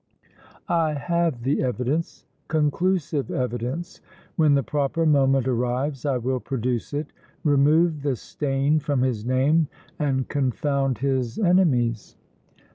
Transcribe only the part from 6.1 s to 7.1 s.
will produce